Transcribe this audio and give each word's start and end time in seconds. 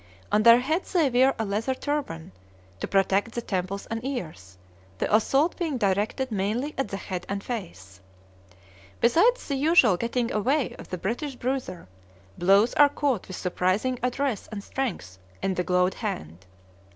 On 0.31 0.41
their 0.41 0.57
heads 0.61 0.93
they 0.93 1.11
wear 1.11 1.35
a 1.37 1.45
leather 1.45 1.75
turban, 1.75 2.31
to 2.79 2.87
protect 2.87 3.33
the 3.33 3.41
temples 3.43 3.85
and 3.85 4.03
ears, 4.03 4.57
the 4.97 5.15
assault 5.15 5.55
being 5.59 5.77
directed 5.77 6.31
mainly 6.31 6.73
at 6.75 6.87
the 6.87 6.97
head 6.97 7.23
and 7.29 7.43
face. 7.43 8.01
Besides 8.99 9.47
the 9.47 9.57
usual 9.57 9.97
"getting 9.97 10.31
away" 10.31 10.75
of 10.79 10.89
the 10.89 10.97
British 10.97 11.35
bruiser, 11.35 11.87
blows 12.35 12.73
are 12.73 12.89
caught 12.89 13.27
with 13.27 13.37
surprising 13.37 13.99
address 14.01 14.49
and 14.51 14.63
strength 14.63 15.19
in 15.43 15.53
the 15.53 15.63
gloved 15.63 15.93
hand. 15.93 16.47